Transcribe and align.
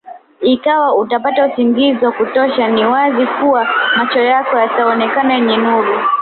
Ikiwa 0.41 0.95
utapata 0.97 1.45
usingizi 1.45 2.05
wa 2.05 2.11
kutosha 2.11 2.67
ni 2.67 2.85
wazi 2.85 3.27
kuwa 3.27 3.67
macho 3.97 4.19
yako 4.19 4.57
yataonekana 4.57 5.33
yenye 5.33 5.57
nuru 5.57 5.99